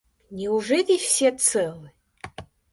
—Неужели 0.37 0.97
все 0.97 1.29
целы? 1.37 1.91